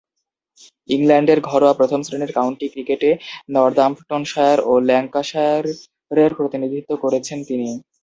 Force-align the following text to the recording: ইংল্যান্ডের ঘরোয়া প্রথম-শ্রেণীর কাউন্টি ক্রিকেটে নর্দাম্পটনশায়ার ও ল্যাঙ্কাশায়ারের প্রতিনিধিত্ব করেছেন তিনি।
ইংল্যান্ডের 0.89 1.39
ঘরোয়া 1.49 1.73
প্রথম-শ্রেণীর 1.73 2.31
কাউন্টি 2.33 2.67
ক্রিকেটে 2.69 3.09
নর্দাম্পটনশায়ার 3.51 4.59
ও 4.65 4.81
ল্যাঙ্কাশায়ারের 4.89 6.31
প্রতিনিধিত্ব 6.37 6.91
করেছেন 7.03 7.39
তিনি। 7.43 7.69